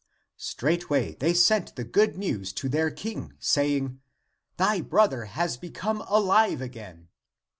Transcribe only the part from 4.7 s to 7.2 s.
brother has become alive again